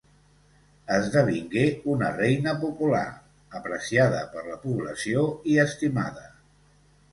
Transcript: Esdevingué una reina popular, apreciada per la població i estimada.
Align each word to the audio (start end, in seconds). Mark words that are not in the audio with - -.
Esdevingué 0.95 1.65
una 1.97 2.09
reina 2.15 2.55
popular, 2.63 3.03
apreciada 3.61 4.25
per 4.33 4.45
la 4.49 4.59
població 4.67 5.29
i 5.55 5.61
estimada. 5.69 6.29